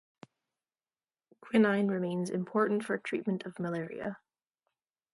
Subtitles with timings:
[1.41, 4.17] Quinine remains important for treatment of malaria.